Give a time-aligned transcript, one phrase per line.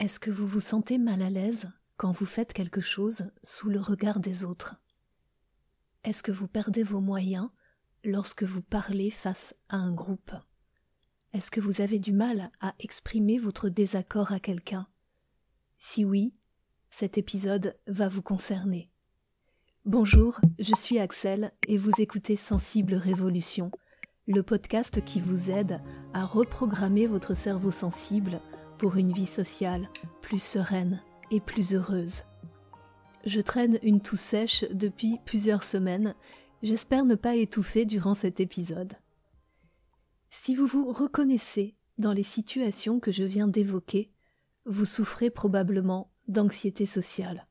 [0.00, 3.80] Est-ce que vous vous sentez mal à l'aise quand vous faites quelque chose sous le
[3.80, 4.76] regard des autres?
[6.04, 7.48] Est-ce que vous perdez vos moyens
[8.04, 10.30] lorsque vous parlez face à un groupe?
[11.32, 14.86] Est-ce que vous avez du mal à exprimer votre désaccord à quelqu'un?
[15.80, 16.32] Si oui,
[16.90, 18.92] cet épisode va vous concerner.
[19.84, 23.72] Bonjour, je suis Axel et vous écoutez Sensible Révolution,
[24.28, 25.80] le podcast qui vous aide
[26.14, 28.40] à reprogrammer votre cerveau sensible
[28.78, 29.88] pour une vie sociale
[30.22, 32.22] plus sereine et plus heureuse.
[33.24, 36.14] Je traîne une toux sèche depuis plusieurs semaines,
[36.62, 38.94] j'espère ne pas étouffer durant cet épisode.
[40.30, 44.10] Si vous vous reconnaissez dans les situations que je viens d'évoquer,
[44.64, 47.48] vous souffrez probablement d'anxiété sociale.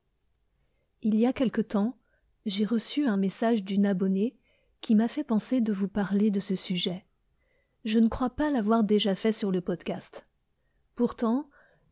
[1.02, 1.98] Il y a quelque temps,
[2.46, 4.36] j'ai reçu un message d'une abonnée
[4.82, 7.06] qui m'a fait penser de vous parler de ce sujet.
[7.86, 10.27] Je ne crois pas l'avoir déjà fait sur le podcast.
[10.98, 11.48] Pourtant,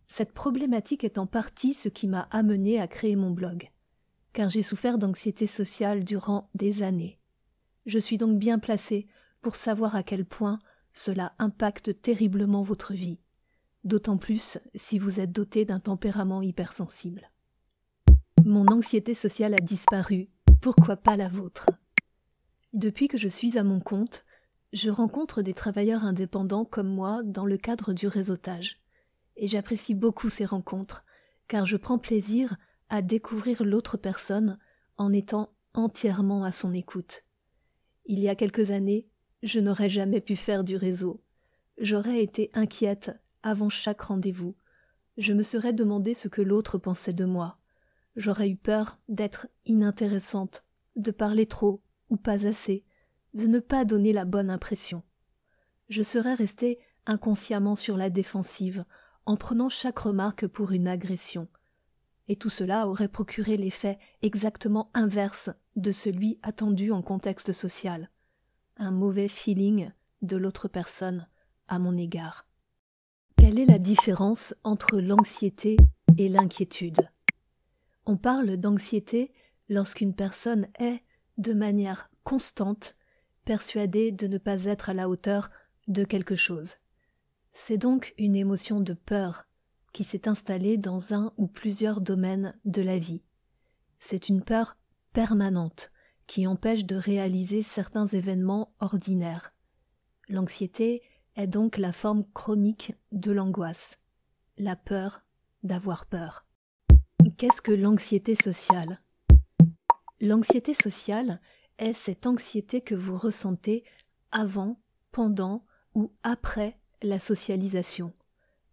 [0.08, 3.70] cette problématique est en partie ce qui m'a amené à créer mon blog,
[4.34, 7.20] car j'ai souffert d'anxiété sociale durant des années.
[7.86, 9.08] Je suis donc bien placé
[9.44, 10.58] pour savoir à quel point
[10.92, 13.20] cela impacte terriblement votre vie,
[13.84, 17.30] d'autant plus si vous êtes doté d'un tempérament hypersensible.
[18.44, 20.30] Mon anxiété sociale a disparu,
[20.62, 21.70] pourquoi pas la vôtre?
[22.74, 24.26] Depuis que je suis à mon compte,
[24.74, 28.80] je rencontre des travailleurs indépendants comme moi dans le cadre du réseautage
[29.38, 31.04] et j'apprécie beaucoup ces rencontres,
[31.48, 32.58] car je prends plaisir
[32.90, 34.58] à découvrir l'autre personne
[34.98, 37.24] en étant entièrement à son écoute.
[38.06, 39.08] Il y a quelques années,
[39.44, 41.22] je n'aurais jamais pu faire du réseau.
[41.78, 43.12] J'aurais été inquiète
[43.44, 44.56] avant chaque rendez-vous.
[45.18, 47.58] Je me serais demandé ce que l'autre pensait de moi.
[48.16, 50.64] J'aurais eu peur d'être inintéressante,
[50.96, 52.86] de parler trop ou pas assez,
[53.34, 55.04] de ne pas donner la bonne impression.
[55.90, 58.86] Je serais restée inconsciemment sur la défensive,
[59.26, 61.48] en prenant chaque remarque pour une agression.
[62.28, 68.10] Et tout cela aurait procuré l'effet exactement inverse de celui attendu en contexte social.
[68.78, 69.92] Un mauvais feeling
[70.22, 71.28] de l'autre personne
[71.68, 72.48] à mon égard.
[73.38, 75.78] Quelle est la différence entre l'anxiété
[76.18, 77.10] et l'inquiétude?
[78.06, 79.34] On parle d'anxiété
[79.70, 81.04] lorsqu'une personne est,
[81.38, 82.96] de manière constante,
[83.44, 85.50] persuadée de ne pas être à la hauteur
[85.88, 86.76] de quelque chose.
[87.58, 89.48] C'est donc une émotion de peur
[89.94, 93.24] qui s'est installée dans un ou plusieurs domaines de la vie.
[93.98, 94.76] C'est une peur
[95.14, 95.90] permanente
[96.28, 99.54] qui empêche de réaliser certains événements ordinaires.
[100.28, 101.02] L'anxiété
[101.38, 104.00] est donc la forme chronique de l'angoisse,
[104.58, 105.22] la peur
[105.64, 106.46] d'avoir peur.
[107.38, 109.02] Qu'est-ce que l'anxiété sociale?
[110.20, 111.40] L'anxiété sociale
[111.78, 113.86] est cette anxiété que vous ressentez
[114.32, 114.78] avant,
[115.14, 118.14] pendant ou après la socialisation.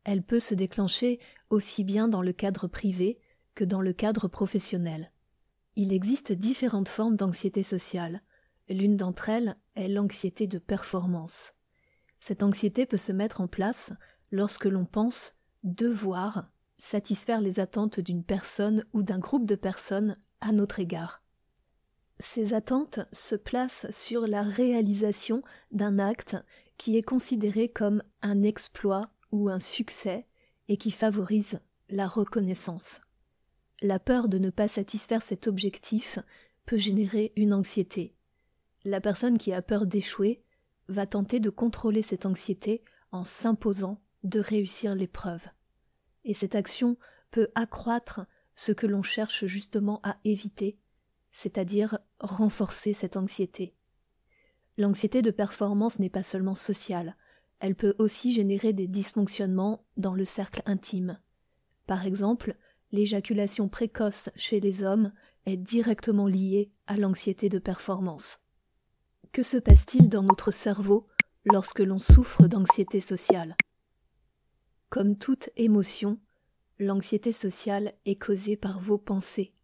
[0.05, 3.19] Elle peut se déclencher aussi bien dans le cadre privé
[3.55, 5.12] que dans le cadre professionnel.
[5.77, 8.22] Il existe différentes formes d'anxiété sociale.
[8.69, 11.53] L'une d'entre elles est l'anxiété de performance.
[12.21, 13.93] Cette anxiété peut se mettre en place
[14.31, 20.53] lorsque l'on pense devoir satisfaire les attentes d'une personne ou d'un groupe de personnes à
[20.53, 21.22] notre égard.
[22.19, 26.37] Ces attentes se placent sur la réalisation d'un acte
[26.82, 30.26] qui est considéré comme un exploit ou un succès
[30.66, 33.03] et qui favorise la reconnaissance.
[33.82, 36.19] La peur de ne pas satisfaire cet objectif
[36.66, 38.16] peut générer une anxiété.
[38.82, 40.43] La personne qui a peur d'échouer
[40.88, 42.82] va tenter de contrôler cette anxiété
[43.12, 45.47] en s'imposant de réussir l'épreuve.
[46.25, 46.97] Et cette action
[47.31, 48.26] peut accroître
[48.56, 50.81] ce que l'on cherche justement à éviter,
[51.31, 53.76] c'est-à-dire renforcer cette anxiété.
[54.78, 57.16] L'anxiété de performance n'est pas seulement sociale,
[57.62, 61.21] elle peut aussi générer des dysfonctionnements dans le cercle intime.
[61.87, 62.56] Par exemple,
[62.91, 65.12] l'éjaculation précoce chez les hommes
[65.47, 68.41] est directement liée à l'anxiété de performance.
[69.31, 71.06] Que se passe-t-il dans notre cerveau
[71.44, 73.56] lorsque l'on souffre d'anxiété sociale?
[74.88, 76.19] Comme toute émotion,
[76.78, 79.55] l'anxiété sociale est causée par vos pensées.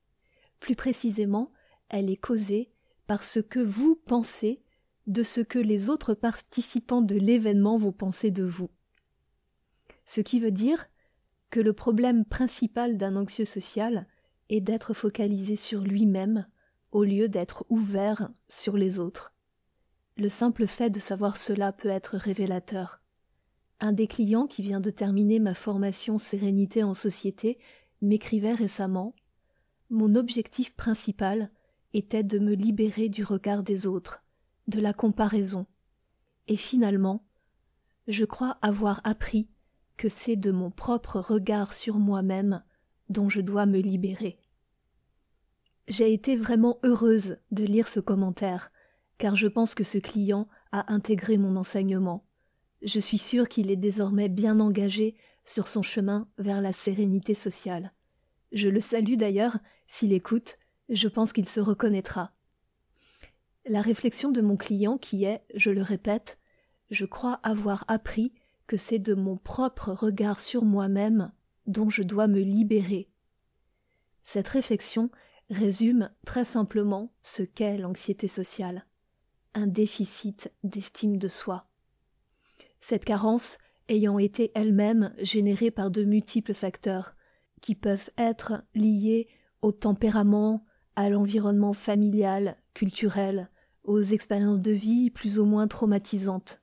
[0.61, 1.53] Plus précisément,
[1.89, 2.71] elle est causée
[3.07, 4.63] par ce que vous pensez
[5.09, 8.71] de ce que les autres participants de l'événement vont penser de vous.
[10.05, 10.87] Ce qui veut dire
[11.51, 14.07] que le problème principal d'un anxieux social
[14.51, 16.47] est d'être focalisé sur lui-même
[16.93, 19.35] au lieu d'être ouvert sur les autres.
[20.19, 23.01] Le simple fait de savoir cela peut être révélateur.
[23.81, 27.59] Un des clients qui vient de terminer ma formation Sérénité en société
[28.03, 29.15] m'écrivait récemment
[29.89, 31.51] Mon objectif principal
[31.95, 34.23] était de me libérer du regard des autres,
[34.69, 35.67] de la comparaison.
[36.47, 37.27] Et finalement,
[38.07, 39.49] je crois avoir appris
[39.97, 42.63] que c'est de mon propre regard sur moi-même
[43.09, 44.39] dont je dois me libérer.
[45.89, 48.71] J'ai été vraiment heureuse de lire ce commentaire,
[49.17, 52.25] car je pense que ce client a intégré mon enseignement.
[52.83, 57.93] Je suis sûre qu'il est désormais bien engagé sur son chemin vers la sérénité sociale.
[58.53, 62.33] Je le salue d'ailleurs, s'il écoute, je pense qu'il se reconnaîtra.
[63.69, 66.39] La réflexion de mon client qui est, je le répète,
[66.91, 68.33] je crois avoir appris
[68.67, 71.33] que c'est de mon propre regard sur moi-même
[71.67, 73.11] dont je dois me libérer.
[74.25, 75.11] Cette réflexion
[75.51, 78.87] résume très simplement ce qu'est l'anxiété sociale
[79.55, 81.67] un déficit d'estime de soi.
[82.81, 87.17] Cette carence ayant été elle-même générée par de multiples facteurs,
[87.61, 89.27] qui peuvent être liés
[89.63, 90.65] au tempérament,
[90.95, 93.51] à l'environnement familial, culturel,
[93.89, 96.61] aux expériences de vie plus ou moins traumatisantes.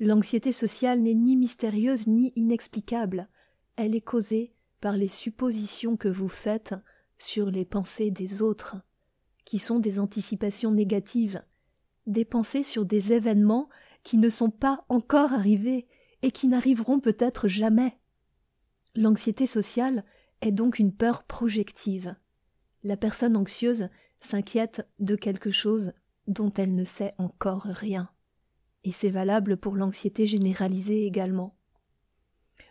[0.00, 3.28] L'anxiété sociale n'est ni mystérieuse ni inexplicable,
[3.76, 6.74] elle est causée par les suppositions que vous faites
[7.18, 8.76] sur les pensées des autres,
[9.44, 11.42] qui sont des anticipations négatives,
[12.06, 13.68] des pensées sur des événements
[14.02, 15.86] qui ne sont pas encore arrivés
[16.22, 17.98] et qui n'arriveront peut-être jamais.
[18.96, 20.02] L'anxiété sociale
[20.40, 22.16] est donc une peur projective.
[22.84, 23.88] La personne anxieuse
[24.20, 25.92] s'inquiète de quelque chose
[26.26, 28.10] dont elle ne sait encore rien.
[28.84, 31.56] Et c'est valable pour l'anxiété généralisée également.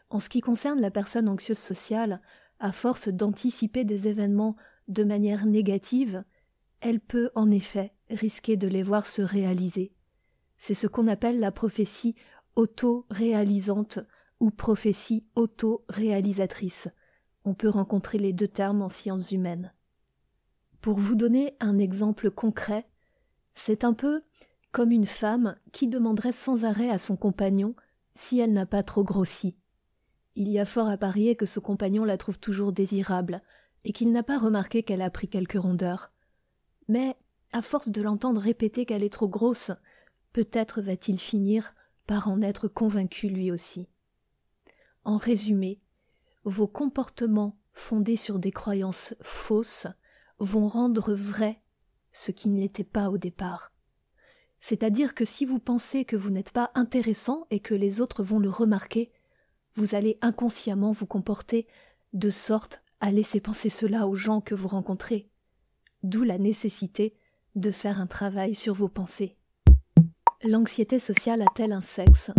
[0.09, 2.21] En ce qui concerne la personne anxieuse sociale,
[2.59, 4.55] à force d'anticiper des événements
[4.87, 6.23] de manière négative,
[6.81, 9.93] elle peut en effet risquer de les voir se réaliser.
[10.57, 12.15] C'est ce qu'on appelle la prophétie
[12.55, 13.99] auto-réalisante
[14.39, 16.89] ou prophétie auto-réalisatrice.
[17.45, 19.73] On peut rencontrer les deux termes en sciences humaines.
[20.81, 22.87] Pour vous donner un exemple concret,
[23.53, 24.23] c'est un peu
[24.71, 27.75] comme une femme qui demanderait sans arrêt à son compagnon
[28.15, 29.55] si elle n'a pas trop grossi.
[30.35, 33.41] Il y a fort à parier que ce compagnon la trouve toujours désirable,
[33.83, 36.11] et qu'il n'a pas remarqué qu'elle a pris quelques rondeurs.
[36.87, 37.15] Mais,
[37.51, 39.71] à force de l'entendre répéter qu'elle est trop grosse,
[40.33, 41.73] peut-être va-t-il finir
[42.07, 43.87] par en être convaincu lui aussi.
[45.03, 45.81] En résumé,
[46.43, 49.87] vos comportements fondés sur des croyances fausses
[50.39, 51.60] vont rendre vrai
[52.11, 53.71] ce qui ne l'était pas au départ.
[54.59, 58.39] C'est-à-dire que si vous pensez que vous n'êtes pas intéressant et que les autres vont
[58.39, 59.11] le remarquer,
[59.75, 61.67] vous allez inconsciemment vous comporter
[62.13, 65.29] de sorte à laisser penser cela aux gens que vous rencontrez.
[66.03, 67.15] D'où la nécessité
[67.55, 69.37] de faire un travail sur vos pensées.
[70.43, 72.31] L'anxiété sociale a-t-elle un sexe?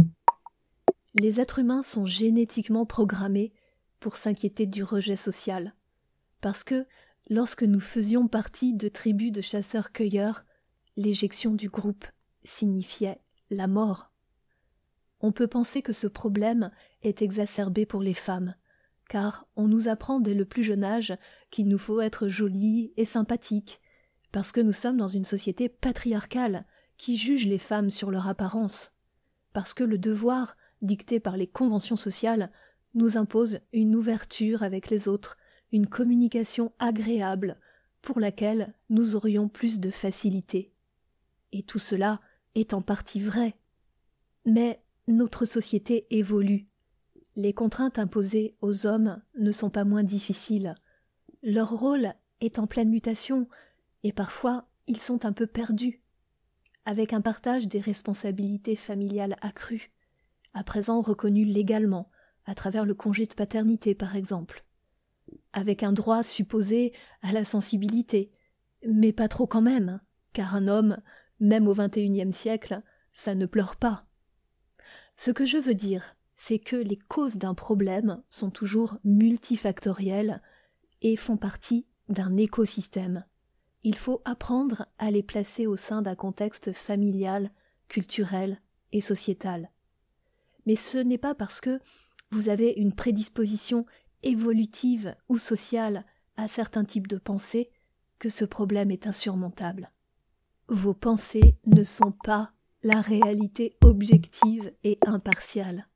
[1.14, 3.52] Les êtres humains sont génétiquement programmés
[4.00, 5.74] pour s'inquiéter du rejet social,
[6.40, 6.86] parce que
[7.28, 10.44] lorsque nous faisions partie de tribus de chasseurs-cueilleurs,
[10.96, 12.04] l'éjection du groupe
[12.44, 13.20] signifiait
[13.50, 14.10] la mort.
[15.20, 16.70] On peut penser que ce problème
[17.02, 18.54] est exacerbé pour les femmes,
[19.08, 21.16] car on nous apprend dès le plus jeune âge
[21.50, 23.80] qu'il nous faut être jolie et sympathique,
[24.32, 26.66] parce que nous sommes dans une société patriarcale
[26.96, 28.92] qui juge les femmes sur leur apparence,
[29.52, 32.50] parce que le devoir, dicté par les conventions sociales,
[32.94, 35.36] nous impose une ouverture avec les autres,
[35.72, 37.58] une communication agréable,
[38.00, 40.72] pour laquelle nous aurions plus de facilité.
[41.52, 42.20] Et tout cela
[42.54, 43.54] est en partie vrai.
[44.44, 46.66] Mais notre société évolue.
[47.36, 50.74] Les contraintes imposées aux hommes ne sont pas moins difficiles.
[51.42, 53.48] Leur rôle est en pleine mutation,
[54.02, 56.02] et parfois ils sont un peu perdus
[56.84, 59.92] avec un partage des responsabilités familiales accrues,
[60.54, 62.10] à présent reconnues légalement,
[62.44, 64.64] à travers le congé de paternité par exemple,
[65.52, 66.92] avec un droit supposé
[67.22, 68.30] à la sensibilité,
[68.86, 70.00] mais pas trop quand même,
[70.32, 70.98] car un homme,
[71.40, 72.82] même au XXIe siècle,
[73.12, 74.06] ça ne pleure pas.
[75.16, 80.42] Ce que je veux dire, c'est que les causes d'un problème sont toujours multifactorielles
[81.02, 83.24] et font partie d'un écosystème
[83.84, 87.50] il faut apprendre à les placer au sein d'un contexte familial,
[87.88, 88.60] culturel
[88.92, 89.70] et sociétal.
[90.66, 91.80] Mais ce n'est pas parce que
[92.30, 93.84] vous avez une prédisposition
[94.22, 96.04] évolutive ou sociale
[96.36, 97.70] à certains types de pensées
[98.18, 99.90] que ce problème est insurmontable.
[100.68, 102.52] Vos pensées ne sont pas
[102.82, 105.88] la réalité objective et impartiale.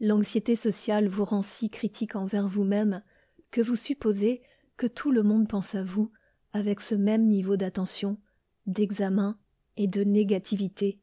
[0.00, 3.02] L'anxiété sociale vous rend si critique envers vous-même
[3.50, 4.42] que vous supposez
[4.76, 6.10] que tout le monde pense à vous
[6.52, 8.18] avec ce même niveau d'attention,
[8.66, 9.38] d'examen
[9.76, 11.00] et de négativité,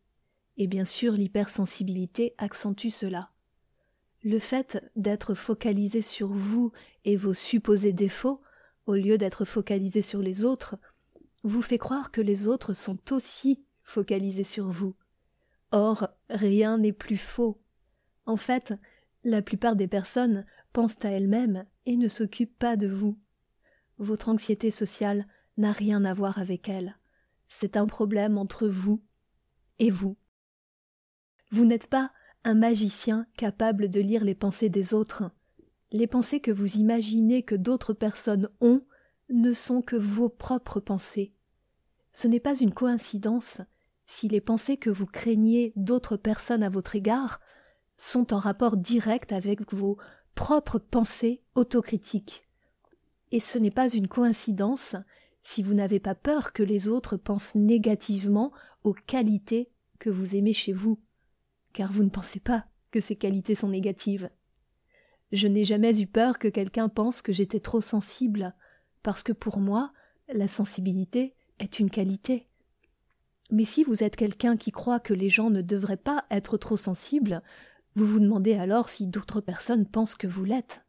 [0.57, 3.31] et bien sûr l'hypersensibilité accentue cela.
[4.23, 6.71] Le fait d'être focalisé sur vous
[7.05, 8.41] et vos supposés défauts,
[8.85, 10.75] au lieu d'être focalisé sur les autres,
[11.43, 14.95] vous fait croire que les autres sont aussi focalisés sur vous.
[15.71, 17.61] Or, rien n'est plus faux.
[18.25, 18.73] En fait,
[19.25, 23.19] La plupart des personnes pensent à elles-mêmes et ne s'occupent pas de vous.
[23.97, 26.97] Votre anxiété sociale n'a rien à voir avec elle.
[27.49, 29.03] C'est un problème entre vous
[29.79, 30.15] et vous.
[31.51, 32.11] Vous n'êtes pas
[32.43, 35.31] un magicien capable de lire les pensées des autres.
[35.91, 38.83] Les pensées que vous imaginez que d'autres personnes ont
[39.29, 41.33] ne sont que vos propres pensées.
[42.11, 43.61] Ce n'est pas une coïncidence
[44.05, 47.39] si les pensées que vous craignez d'autres personnes à votre égard
[47.97, 49.97] sont en rapport direct avec vos
[50.33, 52.47] propres pensées autocritiques.
[53.31, 54.95] Et ce n'est pas une coïncidence
[55.43, 58.51] si vous n'avez pas peur que les autres pensent négativement
[58.83, 59.69] aux qualités
[59.99, 60.99] que vous aimez chez vous,
[61.79, 64.29] car vous ne pensez pas que ces qualités sont négatives.
[65.31, 68.53] Je n'ai jamais eu peur que quelqu'un pense que j'étais trop sensible,
[69.01, 69.93] parce que pour moi,
[70.27, 72.49] la sensibilité est une qualité.
[73.49, 76.75] Mais si vous êtes quelqu'un qui croit que les gens ne devraient pas être trop
[76.75, 77.41] sensibles,
[77.95, 80.83] vous vous demandez alors si d'autres personnes pensent que vous l'êtes.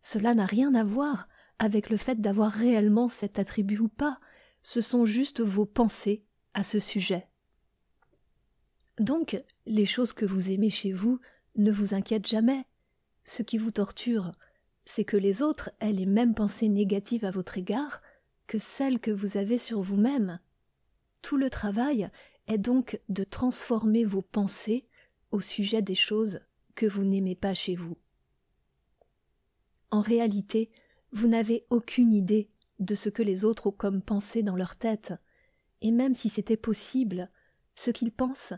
[0.00, 1.26] Cela n'a rien à voir
[1.58, 4.20] avec le fait d'avoir réellement cet attribut ou pas,
[4.62, 7.26] ce sont juste vos pensées à ce sujet.
[9.00, 11.20] Donc, les choses que vous aimez chez vous
[11.56, 12.64] ne vous inquiètent jamais.
[13.24, 14.32] Ce qui vous torture,
[14.84, 18.02] c'est que les autres aient les mêmes pensées négatives à votre égard
[18.46, 20.40] que celles que vous avez sur vous-même.
[21.22, 22.10] Tout le travail
[22.46, 24.86] est donc de transformer vos pensées
[25.30, 26.40] au sujet des choses
[26.74, 27.96] que vous n'aimez pas chez vous.
[29.90, 30.70] En réalité,
[31.12, 35.14] vous n'avez aucune idée de ce que les autres ont comme pensée dans leur tête,
[35.80, 37.30] et même si c'était possible,
[37.74, 38.54] ce qu'ils pensent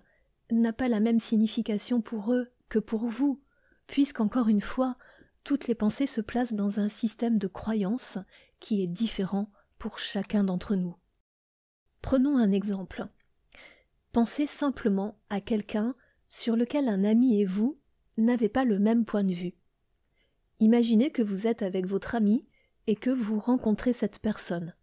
[0.51, 3.41] n'a pas la même signification pour eux que pour vous,
[3.87, 4.97] puisqu'encore une fois,
[5.45, 8.19] toutes les pensées se placent dans un système de croyances
[8.61, 10.97] qui est différent pour chacun d'entre nous.
[12.03, 13.07] Prenons un exemple.
[14.13, 15.95] Pensez simplement à quelqu'un
[16.29, 17.79] sur lequel un ami et vous
[18.17, 19.55] n'avez pas le même point de vue.
[20.59, 22.47] Imaginez que vous êtes avec votre ami
[22.87, 24.75] et que vous rencontrez cette personne.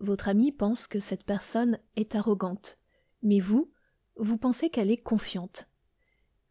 [0.00, 2.78] Votre ami pense que cette personne est arrogante,
[3.22, 3.70] mais vous,
[4.16, 5.68] vous pensez qu'elle est confiante.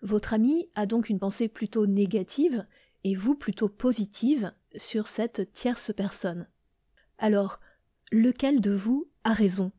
[0.01, 2.65] Votre ami a donc une pensée plutôt négative
[3.03, 6.47] et vous plutôt positive sur cette tierce personne.
[7.17, 7.59] Alors,
[8.11, 9.71] lequel de vous a raison?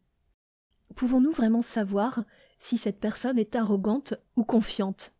[0.94, 2.24] Pouvons-nous vraiment savoir
[2.58, 5.12] si cette personne est arrogante ou confiante?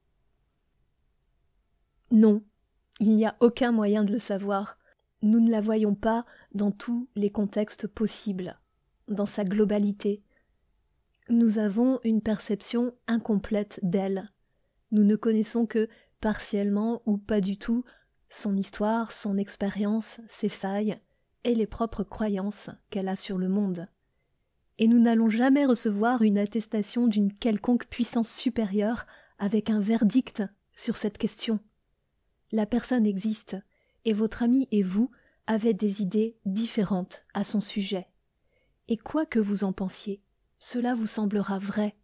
[2.10, 2.42] Non,
[3.00, 4.78] il n'y a aucun moyen de le savoir.
[5.22, 8.58] Nous ne la voyons pas dans tous les contextes possibles,
[9.08, 10.22] dans sa globalité,
[11.28, 14.30] nous avons une perception incomplète d'elle.
[14.92, 15.88] Nous ne connaissons que
[16.20, 17.84] partiellement ou pas du tout
[18.28, 20.98] son histoire, son expérience, ses failles
[21.44, 23.88] et les propres croyances qu'elle a sur le monde.
[24.78, 29.06] Et nous n'allons jamais recevoir une attestation d'une quelconque puissance supérieure
[29.38, 30.42] avec un verdict
[30.74, 31.60] sur cette question.
[32.52, 33.56] La personne existe,
[34.04, 35.10] et votre ami et vous
[35.46, 38.06] avez des idées différentes à son sujet.
[38.88, 40.22] Et quoi que vous en pensiez,
[40.58, 41.96] cela vous semblera vrai,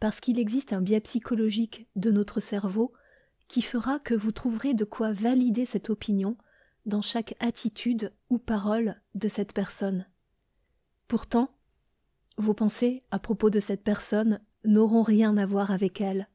[0.00, 2.92] parce qu'il existe un biais psychologique de notre cerveau
[3.48, 6.36] qui fera que vous trouverez de quoi valider cette opinion
[6.86, 10.06] dans chaque attitude ou parole de cette personne.
[11.08, 11.50] Pourtant,
[12.36, 16.28] vos pensées à propos de cette personne n'auront rien à voir avec elle.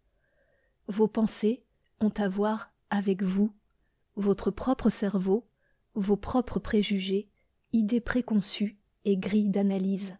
[0.88, 1.64] Vos pensées
[2.00, 3.52] ont à voir avec vous,
[4.16, 5.48] votre propre cerveau,
[5.94, 7.30] vos propres préjugés,
[7.74, 10.16] idées préconçues et grilles d'analyse.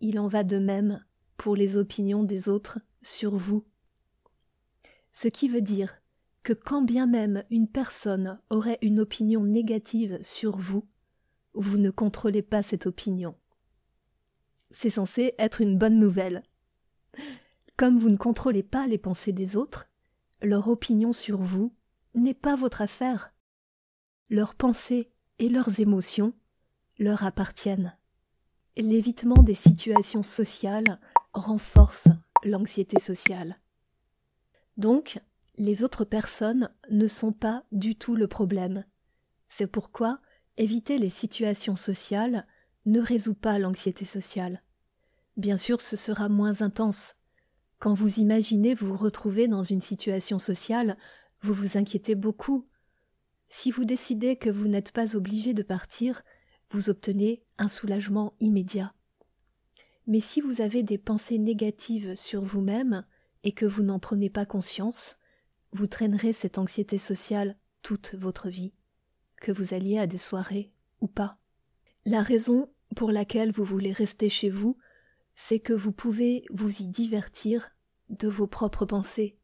[0.00, 1.04] Il en va de même
[1.36, 3.64] pour les opinions des autres sur vous.
[5.12, 6.00] Ce qui veut dire
[6.42, 10.86] que quand bien même une personne aurait une opinion négative sur vous,
[11.54, 13.34] vous ne contrôlez pas cette opinion.
[14.70, 16.42] C'est censé être une bonne nouvelle.
[17.76, 19.88] Comme vous ne contrôlez pas les pensées des autres,
[20.40, 21.74] leur opinion sur vous
[22.14, 23.34] n'est pas votre affaire.
[24.30, 26.32] Leurs pensées et leurs émotions
[26.98, 27.97] leur appartiennent
[28.82, 31.00] l'évitement des situations sociales
[31.32, 32.08] renforce
[32.44, 33.60] l'anxiété sociale.
[34.76, 35.20] Donc,
[35.56, 38.84] les autres personnes ne sont pas du tout le problème.
[39.48, 40.20] C'est pourquoi
[40.56, 42.46] éviter les situations sociales
[42.86, 44.62] ne résout pas l'anxiété sociale.
[45.36, 47.16] Bien sûr, ce sera moins intense.
[47.78, 50.96] Quand vous imaginez vous retrouver dans une situation sociale,
[51.42, 52.66] vous vous inquiétez beaucoup.
[53.48, 56.22] Si vous décidez que vous n'êtes pas obligé de partir,
[56.70, 58.94] vous obtenez un soulagement immédiat.
[60.06, 63.04] Mais si vous avez des pensées négatives sur vous-même
[63.44, 65.18] et que vous n'en prenez pas conscience,
[65.72, 68.72] vous traînerez cette anxiété sociale toute votre vie,
[69.36, 71.38] que vous alliez à des soirées ou pas.
[72.04, 74.78] La raison pour laquelle vous voulez rester chez vous,
[75.34, 77.70] c'est que vous pouvez vous y divertir
[78.08, 79.36] de vos propres pensées.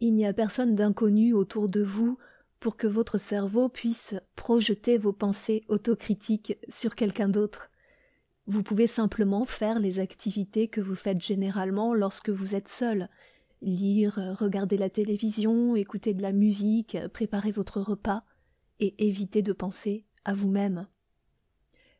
[0.00, 2.18] Il n'y a personne d'inconnu autour de vous
[2.60, 7.70] pour que votre cerveau puisse projeter vos pensées autocritiques sur quelqu'un d'autre.
[8.46, 13.08] Vous pouvez simplement faire les activités que vous faites généralement lorsque vous êtes seul.
[13.60, 18.24] Lire, regarder la télévision, écouter de la musique, préparer votre repas,
[18.80, 20.86] et éviter de penser à vous-même.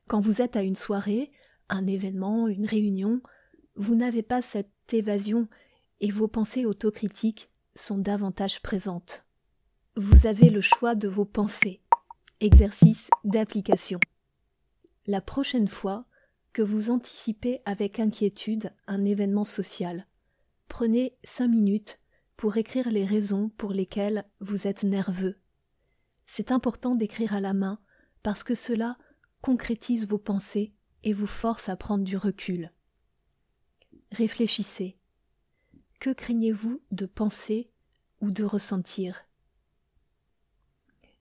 [0.07, 1.31] Quand vous êtes à une soirée,
[1.69, 3.21] un événement, une réunion,
[3.75, 5.49] vous n'avez pas cette évasion
[6.01, 9.28] et vos pensées autocritiques sont davantage présentes.
[10.01, 11.83] Vous avez le choix de vos pensées.
[12.39, 13.99] Exercice d'application.
[15.09, 16.05] La prochaine fois
[16.53, 20.07] que vous anticipez avec inquiétude un événement social,
[20.69, 21.99] prenez cinq minutes
[22.37, 25.41] pour écrire les raisons pour lesquelles vous êtes nerveux.
[26.27, 27.81] C'est important d'écrire à la main
[28.23, 28.99] parce que cela
[29.41, 32.71] concrétise vos pensées et vous force à prendre du recul.
[34.13, 34.97] Réfléchissez.
[35.99, 37.73] Que craignez-vous de penser
[38.21, 39.28] ou de ressentir?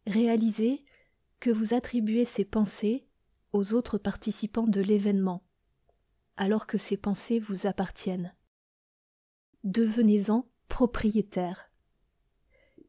[0.07, 0.85] Réalisez
[1.41, 3.05] que vous attribuez ces pensées
[3.51, 5.43] aux autres participants de l'événement,
[6.37, 8.33] alors que ces pensées vous appartiennent.
[9.65, 11.69] Devenez-en propriétaire.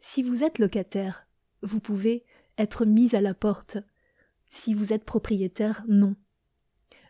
[0.00, 1.26] Si vous êtes locataire,
[1.62, 2.24] vous pouvez
[2.56, 3.78] être mis à la porte.
[4.48, 6.14] Si vous êtes propriétaire, non.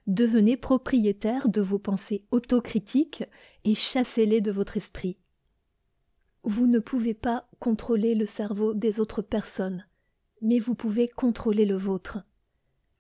[0.07, 3.25] Devenez propriétaire de vos pensées autocritiques
[3.65, 5.19] et chassez-les de votre esprit.
[6.45, 9.85] Vous ne pouvez pas contrôler le cerveau des autres personnes,
[10.41, 12.25] mais vous pouvez contrôler le vôtre.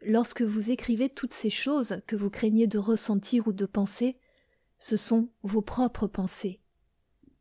[0.02, 4.16] Lorsque vous écrivez toutes ces choses que vous craignez de ressentir ou de penser,
[4.78, 6.60] ce sont vos propres pensées.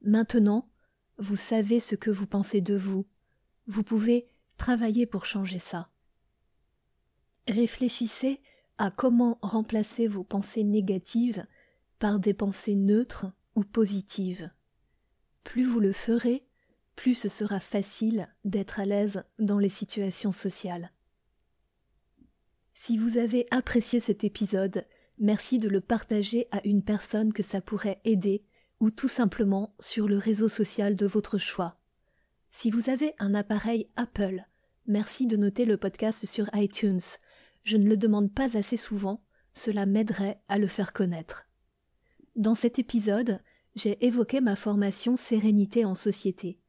[0.01, 0.70] Maintenant,
[1.18, 3.06] vous savez ce que vous pensez de vous.
[3.68, 4.27] Vous pouvez
[4.58, 5.89] travailler pour changer ça.
[7.48, 8.42] Réfléchissez
[8.77, 11.46] à comment remplacer vos pensées négatives
[12.00, 14.51] par des pensées neutres ou positives.
[15.44, 16.47] Plus vous le ferez,
[16.98, 20.92] plus ce sera facile d'être à l'aise dans les situations sociales.
[22.74, 24.86] Si vous avez apprécié cet épisode,
[25.18, 28.44] merci de le partager à une personne que ça pourrait aider
[28.81, 31.79] ou tout simplement sur le réseau social de votre choix.
[32.51, 34.44] Si vous avez un appareil Apple,
[34.88, 37.00] merci de noter le podcast sur iTunes
[37.68, 39.22] je ne le demande pas assez souvent,
[39.53, 41.50] cela m'aiderait à le faire connaître.
[42.38, 43.42] Dans cet épisode,
[43.75, 46.60] j'ai évoqué ma formation Sérénité en société.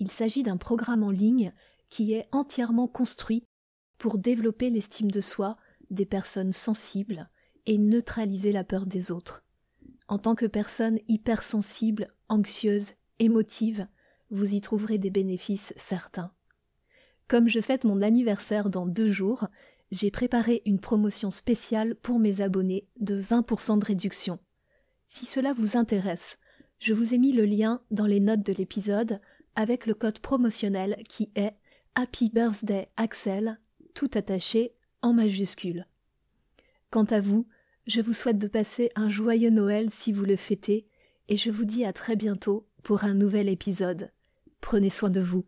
[0.00, 1.52] Il s'agit d'un programme en ligne
[1.90, 3.44] qui est entièrement construit
[3.98, 5.58] pour développer l'estime de soi
[5.90, 7.28] des personnes sensibles
[7.66, 9.44] et neutraliser la peur des autres.
[10.08, 13.86] En tant que personne hypersensible, anxieuse, émotive,
[14.30, 16.32] vous y trouverez des bénéfices certains.
[17.28, 19.48] Comme je fête mon anniversaire dans deux jours,
[19.90, 24.38] j'ai préparé une promotion spéciale pour mes abonnés de 20% de réduction.
[25.08, 26.38] Si cela vous intéresse,
[26.78, 29.20] je vous ai mis le lien dans les notes de l'épisode
[29.60, 31.52] avec le code promotionnel qui est
[31.94, 33.60] Happy Birthday Axel,
[33.92, 35.86] tout attaché en majuscule.
[36.90, 37.46] Quant à vous,
[37.86, 40.86] je vous souhaite de passer un joyeux Noël si vous le fêtez,
[41.28, 44.10] et je vous dis à très bientôt pour un nouvel épisode.
[44.62, 45.44] Prenez soin de vous.